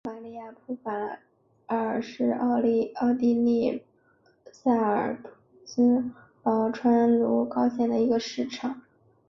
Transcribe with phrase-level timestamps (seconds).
[0.03, 1.19] 玛丽亚普法
[1.67, 3.83] 尔是奥地利
[4.51, 5.21] 萨尔
[5.63, 6.09] 茨
[6.41, 8.81] 堡州隆高县的一个市镇。